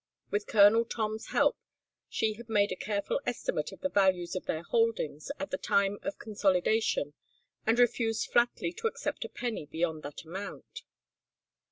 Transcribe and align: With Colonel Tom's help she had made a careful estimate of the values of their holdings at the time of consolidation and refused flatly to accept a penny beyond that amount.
With 0.31 0.47
Colonel 0.47 0.83
Tom's 0.83 1.27
help 1.27 1.59
she 2.09 2.33
had 2.33 2.49
made 2.49 2.71
a 2.71 2.75
careful 2.75 3.21
estimate 3.23 3.71
of 3.71 3.81
the 3.81 3.89
values 3.89 4.35
of 4.35 4.47
their 4.47 4.63
holdings 4.63 5.31
at 5.37 5.51
the 5.51 5.59
time 5.59 5.99
of 6.01 6.17
consolidation 6.17 7.13
and 7.67 7.77
refused 7.77 8.31
flatly 8.31 8.73
to 8.73 8.87
accept 8.87 9.25
a 9.25 9.29
penny 9.29 9.67
beyond 9.67 10.01
that 10.01 10.23
amount. 10.23 10.81